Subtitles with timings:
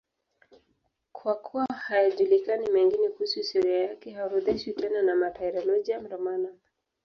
[1.11, 6.57] Kwa kuwa hayajulikani mengine kuhusu historia yake, haorodheshwi tena na Martyrologium Romanum.